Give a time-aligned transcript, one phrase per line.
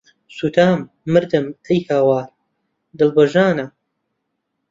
[0.37, 0.77] سوتام،
[1.13, 2.27] مردم، ئەی هاوار،
[2.97, 3.65] دڵ بە ژانە